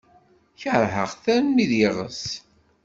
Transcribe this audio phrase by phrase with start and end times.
[0.61, 2.23] Keṛheɣ-t armi d iɣes.